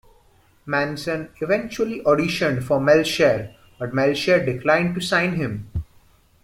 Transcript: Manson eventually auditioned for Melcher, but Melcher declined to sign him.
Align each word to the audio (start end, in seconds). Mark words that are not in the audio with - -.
Manson 0.65 1.29
eventually 1.41 2.01
auditioned 2.05 2.63
for 2.63 2.79
Melcher, 2.81 3.53
but 3.77 3.93
Melcher 3.93 4.43
declined 4.43 4.95
to 4.95 5.01
sign 5.01 5.35
him. 5.35 5.69